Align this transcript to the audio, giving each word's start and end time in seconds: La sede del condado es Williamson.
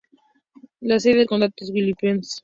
La 0.79 0.99
sede 0.99 1.17
del 1.17 1.27
condado 1.27 1.53
es 1.57 1.69
Williamson. 1.69 2.39